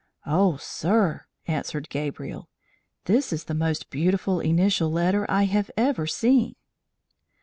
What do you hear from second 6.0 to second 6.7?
seen!"